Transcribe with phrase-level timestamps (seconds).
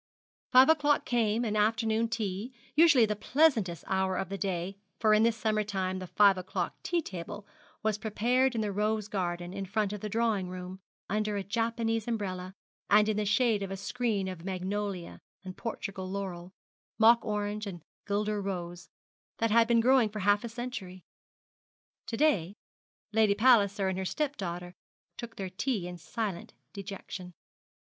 [0.51, 5.21] Five o'clock came, and afternoon tea, usually the pleasantest hour of the day; for in
[5.21, 7.45] this summer time the five o'clock tea table
[7.83, 12.07] was prepared in the rose garden in front of the drawing room, under a Japanese
[12.07, 12.55] umbrella,
[12.89, 16.51] and in the shade of a screen of magnolia and Portugal laurel,
[16.97, 18.89] mock orange and guelder rose,
[19.37, 21.03] that had been growing for half a century.
[22.07, 22.55] To day
[23.13, 24.73] Lady Palliser and her step daughter
[25.17, 27.35] took their tea in silent dejection.